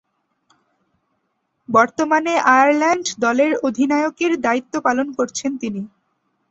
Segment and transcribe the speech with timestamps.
[1.69, 5.81] বর্তমানে আয়ারল্যান্ড দলের অধিনায়কের দায়িত্ব পালন করছেন তিনি।